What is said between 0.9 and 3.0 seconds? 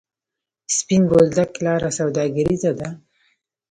بولدک لاره سوداګریزه ده؟